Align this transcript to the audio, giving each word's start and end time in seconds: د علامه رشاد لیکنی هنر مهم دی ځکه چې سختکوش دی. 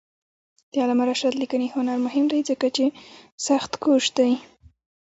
د 0.71 0.73
علامه 0.83 1.05
رشاد 1.09 1.33
لیکنی 1.41 1.67
هنر 1.75 1.97
مهم 2.05 2.25
دی 2.31 2.39
ځکه 2.49 2.67
چې 2.75 2.85
سختکوش 3.45 4.05
دی. 4.17 4.31